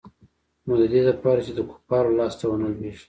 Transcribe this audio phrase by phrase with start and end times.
[0.65, 2.99] نو د دې د پاره چې د کفارو لاس ته ونه لوېږي.